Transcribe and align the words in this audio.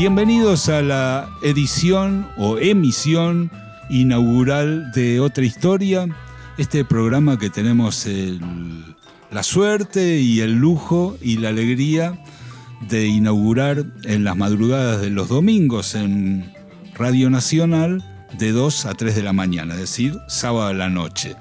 Bienvenidos 0.00 0.70
a 0.70 0.80
la 0.80 1.28
edición 1.42 2.26
o 2.38 2.56
emisión 2.56 3.50
inaugural 3.90 4.92
de 4.92 5.20
Otra 5.20 5.44
Historia, 5.44 6.08
este 6.56 6.86
programa 6.86 7.38
que 7.38 7.50
tenemos 7.50 8.08
la 9.30 9.42
suerte 9.42 10.16
y 10.20 10.40
el 10.40 10.54
lujo 10.54 11.18
y 11.20 11.36
la 11.36 11.50
alegría 11.50 12.18
de 12.88 13.08
inaugurar 13.08 13.84
en 14.04 14.24
las 14.24 14.38
madrugadas 14.38 15.02
de 15.02 15.10
los 15.10 15.28
domingos 15.28 15.94
en 15.94 16.50
Radio 16.94 17.28
Nacional 17.28 18.02
de 18.38 18.52
2 18.52 18.86
a 18.86 18.94
3 18.94 19.14
de 19.14 19.22
la 19.22 19.34
mañana, 19.34 19.74
es 19.74 19.80
decir, 19.80 20.18
sábado 20.28 20.68
a 20.68 20.72
la 20.72 20.88
noche. 20.88 21.36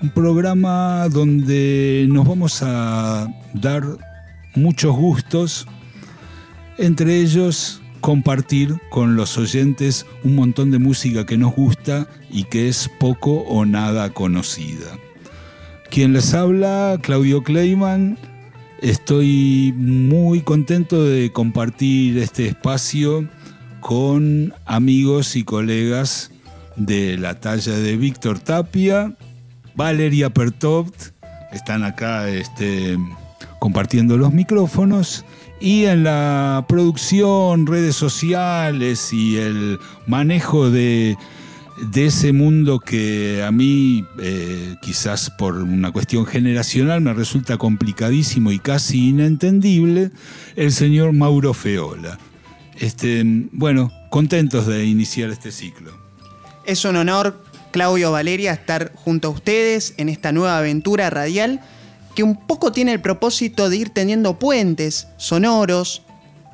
Un 0.00 0.08
programa 0.08 1.10
donde 1.10 2.06
nos 2.08 2.26
vamos 2.26 2.62
a 2.62 3.28
dar 3.52 3.82
muchos 4.54 4.96
gustos, 4.96 5.66
entre 6.82 7.20
ellos 7.20 7.80
compartir 8.00 8.74
con 8.90 9.14
los 9.14 9.38
oyentes 9.38 10.04
un 10.24 10.34
montón 10.34 10.72
de 10.72 10.80
música 10.80 11.24
que 11.24 11.38
nos 11.38 11.54
gusta 11.54 12.08
y 12.28 12.44
que 12.44 12.68
es 12.68 12.90
poco 12.98 13.42
o 13.42 13.64
nada 13.64 14.12
conocida. 14.12 14.98
Quien 15.90 16.12
les 16.12 16.34
habla, 16.34 16.98
Claudio 17.00 17.44
Kleiman, 17.44 18.18
estoy 18.80 19.72
muy 19.76 20.40
contento 20.40 21.04
de 21.04 21.30
compartir 21.30 22.18
este 22.18 22.48
espacio 22.48 23.28
con 23.78 24.52
amigos 24.66 25.36
y 25.36 25.44
colegas 25.44 26.32
de 26.74 27.16
la 27.16 27.38
talla 27.38 27.76
de 27.76 27.96
Víctor 27.96 28.40
Tapia, 28.40 29.14
Valeria 29.76 30.30
Pertopt, 30.30 31.12
están 31.52 31.84
acá 31.84 32.28
este, 32.28 32.98
compartiendo 33.60 34.16
los 34.16 34.32
micrófonos, 34.32 35.24
y 35.62 35.84
en 35.84 36.02
la 36.02 36.64
producción, 36.68 37.68
redes 37.68 37.94
sociales 37.94 39.12
y 39.12 39.36
el 39.36 39.78
manejo 40.08 40.70
de, 40.70 41.16
ese 41.94 42.32
mundo 42.32 42.80
que 42.80 43.44
a 43.46 43.52
mí, 43.52 44.04
eh, 44.18 44.74
quizás 44.82 45.30
por 45.30 45.54
una 45.54 45.92
cuestión 45.92 46.26
generacional, 46.26 47.00
me 47.00 47.14
resulta 47.14 47.58
complicadísimo 47.58 48.50
y 48.50 48.58
casi 48.58 49.10
inentendible, 49.10 50.10
el 50.56 50.72
señor 50.72 51.12
Mauro 51.12 51.54
Feola. 51.54 52.18
Este, 52.80 53.22
bueno, 53.52 53.92
contentos 54.10 54.66
de 54.66 54.84
iniciar 54.84 55.30
este 55.30 55.52
ciclo. 55.52 55.92
Es 56.66 56.84
un 56.84 56.96
honor, 56.96 57.40
Claudio 57.70 58.10
Valeria, 58.10 58.52
estar 58.52 58.92
junto 58.96 59.28
a 59.28 59.30
ustedes 59.30 59.94
en 59.96 60.08
esta 60.08 60.32
nueva 60.32 60.58
aventura 60.58 61.08
radial 61.08 61.60
que 62.14 62.22
un 62.22 62.36
poco 62.36 62.72
tiene 62.72 62.92
el 62.92 63.00
propósito 63.00 63.70
de 63.70 63.76
ir 63.76 63.90
teniendo 63.90 64.38
puentes 64.38 65.08
sonoros 65.16 66.02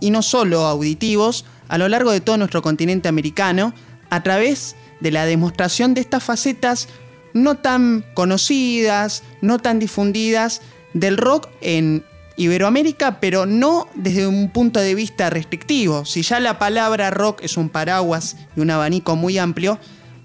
y 0.01 0.11
no 0.11 0.23
solo 0.23 0.67
auditivos 0.67 1.45
a 1.69 1.79
lo 1.79 1.89
largo 1.89 2.13
de 2.13 2.21
todo 2.21 2.37
nuestro 2.37 2.63
continente 2.63 3.09
americano 3.09 3.75
a 4.11 4.23
través 4.23 4.77
de 5.01 5.11
la 5.11 5.27
demostración 5.27 5.95
de 5.95 6.01
estas 6.01 6.23
facetas 6.23 6.89
no 7.35 7.57
tan 7.57 8.05
conocidas, 8.15 9.23
no 9.41 9.59
tan 9.59 9.79
difundidas 9.79 10.63
del 10.95 11.17
rock 11.17 11.49
en 11.61 12.05
Iberoamérica, 12.37 13.21
pero 13.21 13.47
no 13.47 13.89
desde 13.95 14.27
un 14.27 14.51
punto 14.51 14.81
de 14.81 14.95
vista 14.95 15.29
restrictivo. 15.29 16.05
Si 16.05 16.23
ya 16.23 16.41
la 16.41 16.59
palabra 16.59 17.11
rock 17.11 17.43
es 17.43 17.57
un 17.57 17.69
paraguas 17.69 18.37
y 18.57 18.61
un 18.61 18.71
abanico 18.71 19.17
muy 19.17 19.39
amplio, 19.39 19.79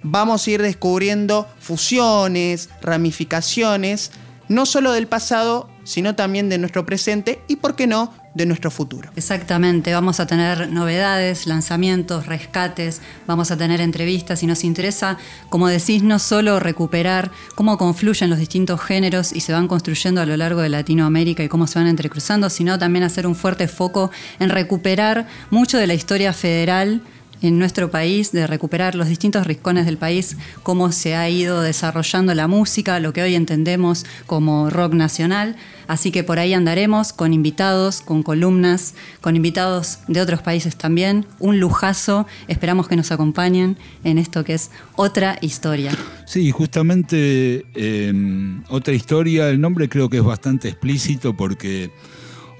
vamos 0.04 0.46
a 0.46 0.52
ir 0.52 0.62
descubriendo 0.62 1.48
fusiones, 1.60 2.70
ramificaciones, 2.82 4.12
no 4.48 4.66
solo 4.66 4.92
del 4.92 5.08
pasado, 5.08 5.70
sino 5.84 6.16
también 6.16 6.50
de 6.50 6.58
nuestro 6.58 6.86
presente 6.86 7.42
y, 7.48 7.58
por 7.58 7.76
qué 7.76 7.88
no, 7.88 8.14
de 8.34 8.46
nuestro 8.46 8.72
futuro. 8.72 9.12
Exactamente, 9.16 9.94
vamos 9.94 10.20
a 10.20 10.26
tener 10.26 10.70
novedades, 10.70 11.46
lanzamientos, 11.46 12.26
rescates, 12.26 13.02
vamos 13.28 13.52
a 13.52 13.58
tener 13.58 13.80
entrevistas 13.82 14.42
y 14.44 14.48
nos 14.48 14.64
interesa, 14.64 15.18
como 15.50 15.68
decís, 15.68 16.04
no 16.04 16.20
solo 16.20 16.60
recuperar 16.60 17.32
cómo 17.56 17.78
confluyen 17.78 18.30
los 18.30 18.40
distintos 18.40 18.82
géneros 18.82 19.34
y 19.34 19.42
se 19.42 19.54
van 19.54 19.68
construyendo 19.68 20.22
a 20.22 20.26
lo 20.26 20.36
largo 20.36 20.62
de 20.62 20.70
Latinoamérica 20.70 21.44
y 21.44 21.50
cómo 21.50 21.68
se 21.68 21.80
van 21.80 21.88
entrecruzando, 21.88 22.50
sino 22.50 22.80
también 22.80 23.04
hacer 23.04 23.28
un 23.28 23.36
fuerte 23.36 23.68
foco 23.68 24.10
en 24.40 24.50
recuperar 24.50 25.28
mucho 25.52 25.78
de 25.78 25.88
la 25.88 25.94
historia 25.94 26.34
federal 26.34 27.02
en 27.44 27.60
nuestro 27.60 27.92
país, 27.92 28.32
de 28.32 28.48
recuperar 28.48 28.96
los 28.96 29.10
distintos 29.10 29.46
rincones 29.46 29.86
del 29.86 29.98
país, 29.98 30.38
cómo 30.64 30.92
se 30.94 31.16
ha 31.16 31.30
ido 31.30 31.62
desarrollando 31.62 32.34
la 32.34 32.48
música, 32.48 33.00
lo 33.02 33.12
que 33.12 33.22
hoy 33.22 33.36
entendemos 33.36 34.06
como 34.26 34.70
rock 34.70 34.94
nacional. 34.94 35.58
Así 35.86 36.12
que 36.12 36.24
por 36.24 36.40
ahí 36.40 36.54
andaremos 36.54 37.12
con 37.12 37.34
invitados, 37.34 38.00
con 38.00 38.24
columnas, 38.24 38.96
con 39.20 39.36
invitados 39.36 40.00
de 40.08 40.22
otros 40.22 40.42
países 40.42 40.78
también. 40.78 41.26
Un 41.40 41.60
lujazo. 41.60 42.26
Esperamos 42.48 42.88
que 42.88 42.96
nos 42.96 43.12
acompañen 43.12 43.78
en 44.06 44.18
esto 44.18 44.46
que 44.46 44.54
es 44.54 44.72
otra 44.96 45.38
historia. 45.42 45.92
Sí, 46.26 46.50
justamente 46.52 47.66
em, 47.76 48.64
otra 48.70 48.94
historia. 48.94 49.50
El 49.50 49.60
nombre 49.60 49.90
creo 49.90 50.10
que 50.10 50.18
es 50.18 50.24
bastante 50.24 50.70
explícito 50.70 51.36
porque 51.36 51.92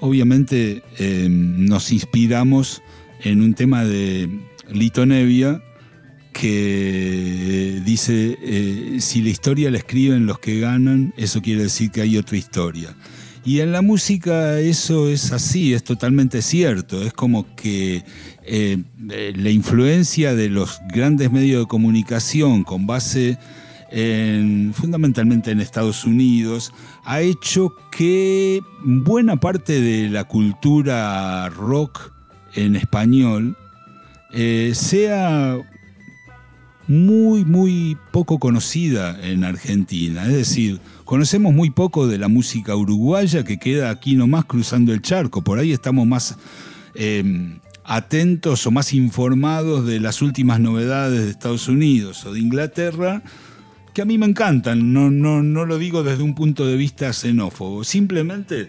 obviamente 0.00 0.82
em, 0.98 1.64
nos 1.64 1.90
inspiramos 1.90 2.82
en 3.22 3.40
un 3.40 3.54
tema 3.54 3.84
de 3.84 4.28
Lito 4.70 5.06
Nevia, 5.06 5.62
que 6.32 7.80
dice, 7.84 8.36
eh, 8.42 8.96
si 9.00 9.22
la 9.22 9.30
historia 9.30 9.70
la 9.70 9.78
escriben 9.78 10.26
los 10.26 10.38
que 10.38 10.60
ganan, 10.60 11.14
eso 11.16 11.40
quiere 11.40 11.62
decir 11.62 11.90
que 11.90 12.02
hay 12.02 12.16
otra 12.16 12.36
historia. 12.36 12.94
Y 13.44 13.60
en 13.60 13.72
la 13.72 13.82
música 13.82 14.58
eso 14.58 15.08
es 15.08 15.30
así, 15.32 15.74
es 15.74 15.84
totalmente 15.84 16.40
cierto. 16.40 17.02
Es 17.02 17.12
como 17.12 17.54
que 17.54 18.02
eh, 18.42 18.78
la 18.98 19.50
influencia 19.50 20.34
de 20.34 20.48
los 20.48 20.80
grandes 20.92 21.30
medios 21.30 21.62
de 21.62 21.68
comunicación 21.68 22.64
con 22.64 22.86
base 22.86 23.38
fundamentalmente 24.72 25.52
en 25.52 25.60
Estados 25.60 26.04
Unidos 26.04 26.72
ha 27.04 27.20
hecho 27.20 27.76
que 27.92 28.60
buena 28.82 29.36
parte 29.36 29.80
de 29.80 30.08
la 30.10 30.24
cultura 30.24 31.48
rock 31.50 32.10
en 32.54 32.74
español 32.74 33.56
eh, 34.34 34.72
sea 34.74 35.58
muy, 36.88 37.44
muy 37.44 37.96
poco 38.10 38.38
conocida 38.38 39.16
en 39.22 39.44
Argentina. 39.44 40.26
Es 40.26 40.32
decir, 40.32 40.80
conocemos 41.04 41.54
muy 41.54 41.70
poco 41.70 42.06
de 42.08 42.18
la 42.18 42.28
música 42.28 42.74
uruguaya 42.74 43.44
que 43.44 43.58
queda 43.58 43.90
aquí 43.90 44.16
nomás 44.16 44.44
cruzando 44.44 44.92
el 44.92 45.02
charco. 45.02 45.42
Por 45.42 45.58
ahí 45.58 45.72
estamos 45.72 46.06
más 46.06 46.36
em, 46.94 47.60
atentos 47.84 48.66
o 48.66 48.70
más 48.70 48.92
informados 48.92 49.86
de 49.86 50.00
las 50.00 50.20
últimas 50.20 50.58
novedades 50.58 51.24
de 51.24 51.30
Estados 51.30 51.68
Unidos 51.68 52.24
o 52.26 52.32
de 52.32 52.40
Inglaterra, 52.40 53.22
que 53.94 54.02
a 54.02 54.04
mí 54.04 54.18
me 54.18 54.26
encantan. 54.26 54.92
No, 54.92 55.12
no, 55.12 55.42
no 55.44 55.64
lo 55.64 55.78
digo 55.78 56.02
desde 56.02 56.24
un 56.24 56.34
punto 56.34 56.66
de 56.66 56.76
vista 56.76 57.12
xenófobo. 57.12 57.84
Simplemente 57.84 58.68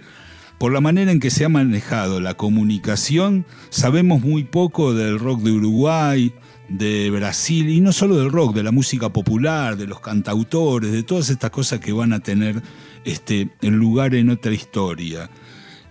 por 0.58 0.72
la 0.72 0.82
manera 0.82 1.12
en 1.12 1.20
que 1.20 1.32
se 1.32 1.46
ha 1.46 1.50
manejado 1.50 2.20
la 2.20 2.36
comunicación, 2.36 3.46
sabemos 3.70 4.22
muy 4.22 4.44
poco 4.44 4.94
del 4.94 5.20
rock 5.20 5.42
de 5.42 5.52
Uruguay, 5.52 6.34
de 6.70 7.10
Brasil, 7.12 7.70
y 7.70 7.82
no 7.82 7.92
solo 7.92 8.18
del 8.18 8.32
rock, 8.32 8.56
de 8.56 8.64
la 8.64 8.72
música 8.72 9.10
popular, 9.10 9.78
de 9.78 9.88
los 9.88 10.00
cantautores, 10.00 10.92
de 10.92 11.04
todas 11.04 11.30
estas 11.30 11.52
cosas 11.52 11.80
que 11.80 11.94
van 11.94 12.14
a 12.14 12.20
tener 12.20 12.62
este, 13.04 13.50
lugar 13.62 14.16
en 14.16 14.30
otra 14.30 14.54
historia. 14.54 15.30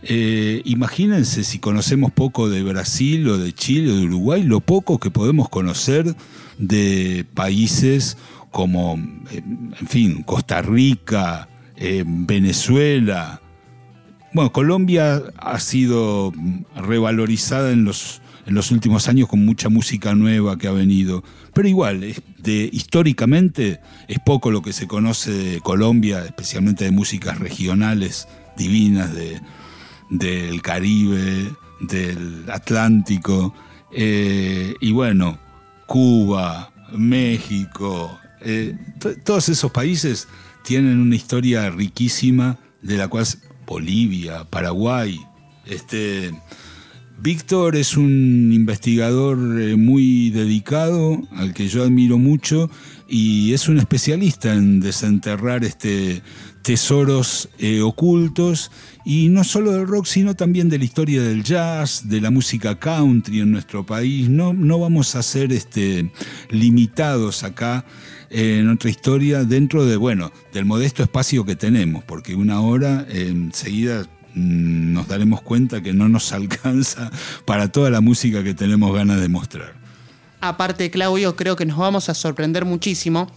Eh, 0.02 0.60
imagínense 0.64 1.44
si 1.44 1.58
conocemos 1.58 2.12
poco 2.12 2.50
de 2.50 2.62
Brasil 2.62 3.26
o 3.28 3.38
de 3.38 3.54
Chile 3.54 3.90
o 3.90 3.96
de 3.96 4.04
Uruguay, 4.04 4.42
lo 4.42 4.60
poco 4.60 4.98
que 4.98 5.10
podemos 5.10 5.48
conocer 5.48 6.14
de 6.58 7.24
países 7.32 8.18
como, 8.50 8.98
eh, 9.30 9.42
en 9.80 9.86
fin, 9.86 10.22
Costa 10.22 10.60
Rica, 10.60 11.48
eh, 11.76 12.04
Venezuela, 12.06 13.40
bueno, 14.34 14.52
Colombia 14.52 15.22
ha 15.36 15.60
sido 15.60 16.32
revalorizada 16.76 17.70
en 17.70 17.84
los, 17.84 18.20
en 18.46 18.54
los 18.54 18.72
últimos 18.72 19.08
años 19.08 19.28
con 19.28 19.44
mucha 19.44 19.68
música 19.68 20.14
nueva 20.16 20.58
que 20.58 20.66
ha 20.66 20.72
venido. 20.72 21.22
Pero 21.54 21.68
igual, 21.68 22.00
de, 22.38 22.68
históricamente 22.72 23.80
es 24.08 24.18
poco 24.18 24.50
lo 24.50 24.60
que 24.60 24.72
se 24.72 24.88
conoce 24.88 25.30
de 25.30 25.60
Colombia, 25.60 26.24
especialmente 26.24 26.84
de 26.84 26.90
músicas 26.90 27.38
regionales 27.38 28.26
divinas 28.56 29.10
del 30.10 30.62
Caribe, 30.62 31.52
del 31.80 32.44
Atlántico. 32.50 33.54
Eh, 33.92 34.74
y 34.80 34.90
bueno, 34.90 35.38
Cuba, 35.86 36.72
México, 36.92 38.18
eh, 38.40 38.76
todos 39.22 39.48
esos 39.48 39.70
países 39.70 40.26
tienen 40.64 40.98
una 40.98 41.14
historia 41.14 41.70
riquísima 41.70 42.58
de 42.82 42.96
la 42.96 43.06
cual 43.06 43.26
Bolivia, 43.66 44.44
Paraguay, 44.44 45.18
este, 45.66 46.32
Víctor 47.24 47.74
es 47.74 47.96
un 47.96 48.50
investigador 48.52 49.58
eh, 49.58 49.76
muy 49.76 50.28
dedicado, 50.28 51.22
al 51.32 51.54
que 51.54 51.68
yo 51.68 51.82
admiro 51.82 52.18
mucho, 52.18 52.70
y 53.08 53.54
es 53.54 53.66
un 53.66 53.78
especialista 53.78 54.52
en 54.52 54.78
desenterrar 54.80 55.64
este, 55.64 56.20
tesoros 56.60 57.48
eh, 57.58 57.80
ocultos, 57.80 58.70
y 59.06 59.30
no 59.30 59.42
solo 59.42 59.72
del 59.72 59.86
rock, 59.86 60.04
sino 60.04 60.36
también 60.36 60.68
de 60.68 60.76
la 60.76 60.84
historia 60.84 61.22
del 61.22 61.42
jazz, 61.42 62.10
de 62.10 62.20
la 62.20 62.30
música 62.30 62.78
country 62.78 63.40
en 63.40 63.52
nuestro 63.52 63.86
país. 63.86 64.28
No, 64.28 64.52
no 64.52 64.78
vamos 64.78 65.14
a 65.14 65.22
ser 65.22 65.50
este, 65.50 66.12
limitados 66.50 67.42
acá 67.42 67.86
en 68.28 68.66
nuestra 68.66 68.90
historia 68.90 69.44
dentro 69.44 69.86
de, 69.86 69.96
bueno, 69.96 70.30
del 70.52 70.66
modesto 70.66 71.02
espacio 71.02 71.46
que 71.46 71.56
tenemos, 71.56 72.04
porque 72.04 72.34
una 72.34 72.60
hora 72.60 73.06
enseguida 73.08 74.02
Mm, 74.02 74.13
nos 74.34 75.08
daremos 75.08 75.42
cuenta 75.42 75.82
que 75.82 75.92
no 75.92 76.08
nos 76.08 76.32
alcanza 76.34 77.10
para 77.44 77.70
toda 77.70 77.90
la 77.90 78.00
música 78.00 78.42
que 78.42 78.54
tenemos 78.54 78.94
ganas 78.94 79.20
de 79.20 79.28
mostrar. 79.28 79.74
Aparte, 80.40 80.90
Claudio, 80.90 81.36
creo 81.36 81.56
que 81.56 81.64
nos 81.64 81.78
vamos 81.78 82.08
a 82.08 82.14
sorprender 82.14 82.64
muchísimo 82.64 83.30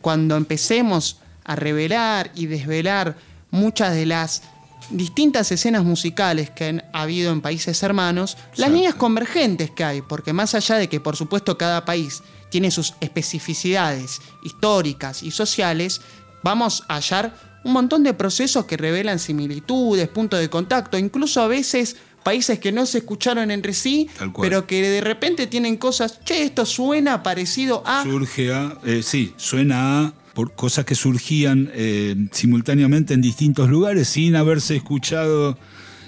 cuando 0.00 0.36
empecemos 0.36 1.18
a 1.44 1.56
revelar 1.56 2.30
y 2.34 2.46
desvelar 2.46 3.16
muchas 3.50 3.94
de 3.94 4.06
las 4.06 4.42
distintas 4.90 5.50
escenas 5.52 5.84
musicales 5.84 6.50
que 6.50 6.66
han 6.66 6.84
habido 6.92 7.32
en 7.32 7.40
países 7.40 7.82
hermanos, 7.82 8.36
las 8.56 8.70
líneas 8.70 8.94
convergentes 8.94 9.70
que 9.70 9.84
hay, 9.84 10.02
porque 10.02 10.32
más 10.32 10.54
allá 10.54 10.76
de 10.76 10.88
que 10.88 11.00
por 11.00 11.16
supuesto 11.16 11.56
cada 11.56 11.84
país 11.84 12.22
tiene 12.50 12.70
sus 12.70 12.94
especificidades 13.00 14.20
históricas 14.42 15.22
y 15.22 15.30
sociales, 15.30 16.00
vamos 16.42 16.84
a 16.88 16.96
hallar 16.96 17.34
un 17.64 17.72
montón 17.72 18.02
de 18.02 18.14
procesos 18.14 18.66
que 18.66 18.76
revelan 18.76 19.18
similitudes, 19.18 20.08
puntos 20.08 20.40
de 20.40 20.48
contacto, 20.48 20.98
incluso 20.98 21.40
a 21.40 21.48
veces 21.48 21.96
países 22.22 22.58
que 22.58 22.72
no 22.72 22.86
se 22.86 22.98
escucharon 22.98 23.50
entre 23.50 23.74
sí, 23.74 24.08
pero 24.40 24.66
que 24.66 24.82
de 24.82 25.00
repente 25.00 25.46
tienen 25.46 25.76
cosas, 25.76 26.20
che, 26.24 26.42
esto 26.42 26.64
suena 26.64 27.22
parecido 27.22 27.82
a... 27.86 28.02
Surge 28.02 28.52
a, 28.52 28.78
eh, 28.84 29.02
sí, 29.02 29.34
suena 29.36 30.06
a 30.06 30.14
por 30.34 30.54
cosas 30.54 30.84
que 30.84 30.94
surgían 30.94 31.70
eh, 31.74 32.16
simultáneamente 32.32 33.14
en 33.14 33.20
distintos 33.20 33.70
lugares 33.70 34.08
sin 34.08 34.34
haberse 34.34 34.76
escuchado 34.76 35.56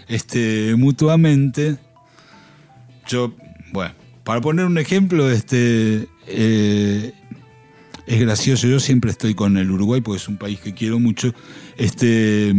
este, 0.09 0.75
mutuamente. 0.77 1.79
Yo, 3.07 3.33
bueno, 3.73 3.95
para 4.25 4.41
poner 4.41 4.67
un 4.67 4.79
ejemplo, 4.79 5.31
este, 5.31 6.09
eh, 6.27 7.13
es 8.07 8.21
gracioso. 8.21 8.67
Yo 8.67 8.81
siempre 8.81 9.11
estoy 9.11 9.35
con 9.35 9.57
el 9.57 9.71
Uruguay 9.71 10.01
porque 10.01 10.19
es 10.19 10.29
un 10.29 10.37
país 10.37 10.61
que 10.61 10.75
quiero 10.75 10.99
mucho. 10.99 11.35
Este, 11.77 12.55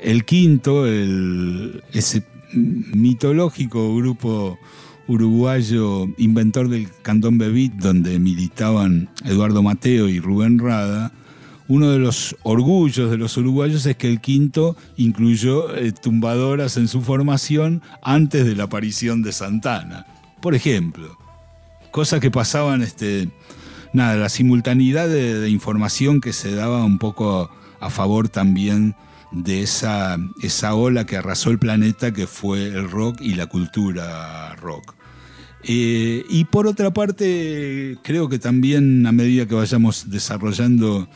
el 0.00 0.24
quinto, 0.24 0.86
ese 0.86 2.24
mitológico 2.52 3.96
grupo 3.96 4.58
uruguayo 5.06 6.06
inventor 6.16 6.68
del 6.68 6.88
cantón 7.02 7.38
Bebit, 7.38 7.74
donde 7.74 8.18
militaban 8.18 9.08
Eduardo 9.24 9.62
Mateo 9.62 10.08
y 10.08 10.18
Rubén 10.18 10.58
Rada, 10.58 11.12
uno 11.66 11.90
de 11.90 11.98
los 11.98 12.36
orgullos 12.42 13.10
de 13.10 13.16
los 13.16 13.36
uruguayos 13.36 13.86
es 13.86 13.96
que 13.96 14.08
el 14.08 14.20
quinto 14.20 14.76
incluyó 14.96 15.74
eh, 15.74 15.92
tumbadoras 15.92 16.76
en 16.76 16.88
su 16.88 17.00
formación 17.00 17.82
antes 18.02 18.44
de 18.44 18.54
la 18.54 18.64
aparición 18.64 19.22
de 19.22 19.32
Santana. 19.32 20.06
Por 20.42 20.54
ejemplo, 20.54 21.16
cosas 21.90 22.20
que 22.20 22.30
pasaban 22.30 22.82
este, 22.82 23.30
nada, 23.94 24.16
la 24.16 24.28
simultaneidad 24.28 25.08
de, 25.08 25.48
información 25.48 26.20
que 26.20 26.34
se 26.34 26.54
daba 26.54 26.84
un 26.84 26.98
poco 26.98 27.50
a 27.80 27.88
favor 27.88 28.28
también 28.28 28.94
de 29.30 29.62
esa, 29.62 30.18
esa 30.42 30.74
ola 30.74 31.06
que 31.06 31.16
arrasó 31.16 31.50
el 31.50 31.58
planeta 31.58 32.12
que 32.12 32.26
fue 32.26 32.66
el 32.66 32.90
rock 32.90 33.20
y 33.20 33.34
la 33.34 33.46
cultura 33.46 34.54
rock. 34.56 34.94
Eh, 35.62 36.24
y 36.28 36.44
por 36.44 36.66
otra 36.66 36.92
parte, 36.92 37.96
creo 38.02 38.28
que 38.28 38.38
también 38.38 39.06
a 39.06 39.12
medida 39.12 39.46
que 39.46 39.54
vayamos 39.54 40.10
desarrollando 40.10 41.08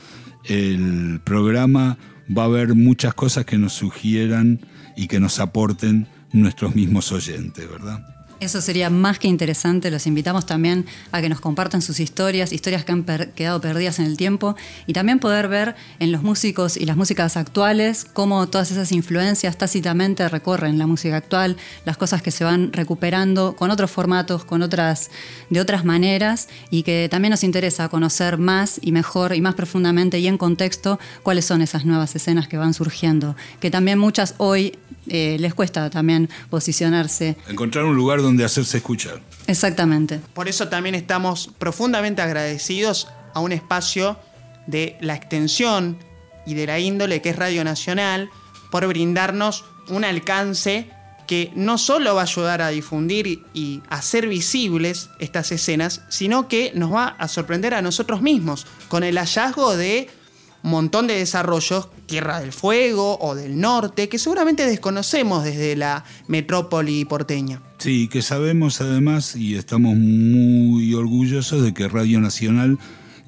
el 0.44 1.20
programa, 1.22 1.98
va 2.36 2.42
a 2.42 2.46
haber 2.46 2.74
muchas 2.74 3.12
cosas 3.12 3.44
que 3.44 3.58
nos 3.58 3.72
sugieran 3.74 4.60
y 4.96 5.06
que 5.06 5.20
nos 5.20 5.40
aporten 5.40 6.08
nuestros 6.32 6.74
mismos 6.74 7.12
oyentes, 7.12 7.68
¿verdad? 7.68 8.17
Eso 8.40 8.60
sería 8.60 8.88
más 8.88 9.18
que 9.18 9.26
interesante. 9.26 9.90
Los 9.90 10.06
invitamos 10.06 10.46
también 10.46 10.86
a 11.10 11.20
que 11.20 11.28
nos 11.28 11.40
compartan 11.40 11.82
sus 11.82 11.98
historias, 11.98 12.52
historias 12.52 12.84
que 12.84 12.92
han 12.92 13.04
quedado 13.34 13.60
perdidas 13.60 13.98
en 13.98 14.06
el 14.06 14.16
tiempo, 14.16 14.54
y 14.86 14.92
también 14.92 15.18
poder 15.18 15.48
ver 15.48 15.74
en 15.98 16.12
los 16.12 16.22
músicos 16.22 16.76
y 16.76 16.84
las 16.84 16.96
músicas 16.96 17.36
actuales 17.36 18.04
cómo 18.04 18.48
todas 18.48 18.70
esas 18.70 18.92
influencias 18.92 19.58
tácitamente 19.58 20.28
recorren 20.28 20.78
la 20.78 20.86
música 20.86 21.16
actual, 21.16 21.56
las 21.84 21.96
cosas 21.96 22.22
que 22.22 22.30
se 22.30 22.44
van 22.44 22.72
recuperando 22.72 23.56
con 23.56 23.72
otros 23.72 23.90
formatos, 23.90 24.44
con 24.44 24.62
otras, 24.62 25.10
de 25.50 25.60
otras 25.60 25.84
maneras, 25.84 26.48
y 26.70 26.84
que 26.84 27.08
también 27.10 27.30
nos 27.32 27.42
interesa 27.42 27.88
conocer 27.88 28.38
más 28.38 28.78
y 28.80 28.92
mejor 28.92 29.34
y 29.34 29.40
más 29.40 29.56
profundamente 29.56 30.20
y 30.20 30.28
en 30.28 30.38
contexto 30.38 31.00
cuáles 31.24 31.44
son 31.44 31.60
esas 31.60 31.84
nuevas 31.84 32.14
escenas 32.14 32.46
que 32.46 32.56
van 32.56 32.72
surgiendo, 32.72 33.34
que 33.58 33.70
también 33.70 33.98
muchas 33.98 34.36
hoy 34.38 34.78
eh, 35.08 35.36
les 35.40 35.54
cuesta 35.54 35.90
también 35.90 36.28
posicionarse. 36.50 37.36
Encontrar 37.48 37.84
un 37.84 37.96
lugar 37.96 38.20
hacerse 38.44 38.78
escuchar. 38.78 39.20
Exactamente. 39.46 40.20
Por 40.34 40.48
eso 40.48 40.68
también 40.68 40.94
estamos 40.94 41.50
profundamente 41.58 42.22
agradecidos 42.22 43.08
a 43.34 43.40
un 43.40 43.52
espacio 43.52 44.18
de 44.66 44.96
la 45.00 45.14
extensión 45.14 45.98
y 46.46 46.54
de 46.54 46.66
la 46.66 46.78
índole 46.78 47.22
que 47.22 47.30
es 47.30 47.36
Radio 47.36 47.64
Nacional 47.64 48.30
por 48.70 48.86
brindarnos 48.86 49.64
un 49.88 50.04
alcance 50.04 50.90
que 51.26 51.52
no 51.54 51.76
solo 51.76 52.14
va 52.14 52.22
a 52.22 52.24
ayudar 52.24 52.62
a 52.62 52.68
difundir 52.68 53.44
y 53.52 53.82
hacer 53.90 54.28
visibles 54.28 55.10
estas 55.18 55.52
escenas, 55.52 56.00
sino 56.08 56.48
que 56.48 56.72
nos 56.74 56.92
va 56.92 57.08
a 57.08 57.28
sorprender 57.28 57.74
a 57.74 57.82
nosotros 57.82 58.22
mismos 58.22 58.66
con 58.88 59.04
el 59.04 59.18
hallazgo 59.18 59.76
de 59.76 60.08
montón 60.62 61.06
de 61.06 61.18
desarrollos, 61.18 61.88
Tierra 62.08 62.40
del 62.40 62.52
Fuego 62.52 63.18
o 63.20 63.36
del 63.36 63.60
Norte, 63.60 64.08
que 64.08 64.18
seguramente 64.18 64.66
desconocemos 64.66 65.44
desde 65.44 65.76
la 65.76 66.04
metrópoli 66.26 67.04
porteña. 67.04 67.62
Sí, 67.78 68.08
que 68.08 68.22
sabemos 68.22 68.80
además 68.80 69.36
y 69.36 69.54
estamos 69.54 69.94
muy 69.94 70.92
orgullosos 70.94 71.62
de 71.62 71.72
que 71.72 71.86
Radio 71.86 72.20
Nacional 72.20 72.78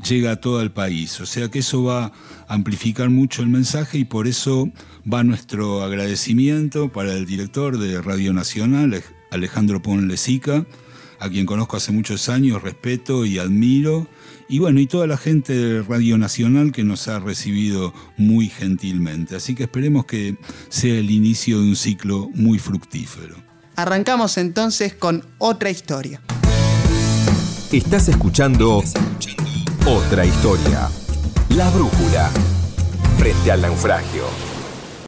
llega 0.08 0.32
a 0.32 0.36
todo 0.40 0.62
el 0.62 0.72
país. 0.72 1.20
O 1.20 1.26
sea 1.26 1.48
que 1.48 1.60
eso 1.60 1.84
va 1.84 2.06
a 2.06 2.12
amplificar 2.48 3.10
mucho 3.10 3.42
el 3.42 3.48
mensaje 3.48 3.98
y 3.98 4.04
por 4.04 4.26
eso 4.26 4.70
va 5.10 5.22
nuestro 5.22 5.82
agradecimiento 5.82 6.90
para 6.90 7.12
el 7.12 7.26
director 7.26 7.78
de 7.78 8.00
Radio 8.00 8.32
Nacional, 8.32 9.02
Alejandro 9.30 9.82
Ponlesica, 9.82 10.64
a 11.20 11.28
quien 11.28 11.46
conozco 11.46 11.76
hace 11.76 11.92
muchos 11.92 12.28
años, 12.28 12.62
respeto 12.62 13.24
y 13.24 13.38
admiro 13.38 14.08
y 14.50 14.58
bueno, 14.58 14.80
y 14.80 14.88
toda 14.88 15.06
la 15.06 15.16
gente 15.16 15.54
de 15.54 15.82
Radio 15.82 16.18
Nacional 16.18 16.72
que 16.72 16.82
nos 16.82 17.06
ha 17.06 17.20
recibido 17.20 17.94
muy 18.16 18.48
gentilmente. 18.48 19.36
Así 19.36 19.54
que 19.54 19.62
esperemos 19.62 20.06
que 20.06 20.36
sea 20.68 20.98
el 20.98 21.12
inicio 21.12 21.60
de 21.60 21.68
un 21.68 21.76
ciclo 21.76 22.28
muy 22.34 22.58
fructífero. 22.58 23.36
Arrancamos 23.76 24.38
entonces 24.38 24.92
con 24.94 25.24
otra 25.38 25.70
historia. 25.70 26.20
Estás 27.70 28.08
escuchando 28.08 28.82
otra 29.86 30.26
historia. 30.26 30.88
La 31.50 31.70
brújula. 31.70 32.28
Frente 33.18 33.52
al 33.52 33.62
naufragio. 33.62 34.49